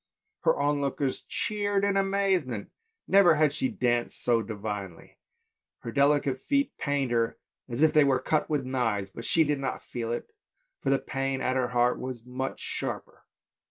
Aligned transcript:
The 0.43 0.55
onlookers 0.55 1.21
cheered 1.29 1.83
her 1.83 1.89
in 1.91 1.95
amazement, 1.95 2.71
never 3.07 3.35
had 3.35 3.53
she 3.53 3.69
danced 3.69 4.19
so 4.23 4.41
divinely; 4.41 5.19
her 5.81 5.91
delicate 5.91 6.41
feet 6.41 6.75
pained 6.79 7.11
her 7.11 7.37
as 7.69 7.83
if 7.83 7.93
they 7.93 8.03
were 8.03 8.19
cut 8.19 8.49
with 8.49 8.65
knives, 8.65 9.11
but 9.11 9.25
she 9.25 9.43
did 9.43 9.59
not 9.59 9.83
feel 9.83 10.11
it, 10.11 10.31
for 10.81 10.89
the 10.89 10.97
pain 10.97 11.39
at 11.39 11.55
her 11.55 11.67
heart 11.67 11.99
was 11.99 12.25
much 12.25 12.59
sharper. 12.61 13.25